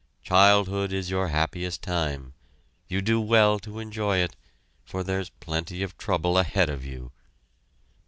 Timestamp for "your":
1.11-1.27